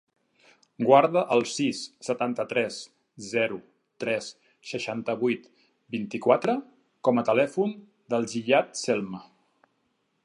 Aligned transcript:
Guarda 0.85 1.21
el 1.35 1.43
sis, 1.55 1.81
setanta-tres, 2.07 2.79
zero, 3.33 3.59
tres, 4.05 4.31
seixanta-vuit, 4.71 5.47
vint-i-quatre 5.97 6.57
com 7.09 7.25
a 7.25 7.29
telèfon 7.31 7.77
del 8.15 8.31
Ziyad 8.35 8.75
Selma. 8.85 9.23